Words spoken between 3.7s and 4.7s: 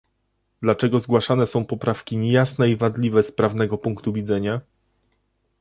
punktu widzenia?